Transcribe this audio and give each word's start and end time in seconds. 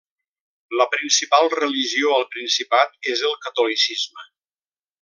La 0.79 0.87
principal 0.93 1.49
religió 1.59 2.15
al 2.15 2.25
Principat 2.37 2.99
és 3.13 3.23
el 3.29 3.37
Catolicisme. 3.47 4.27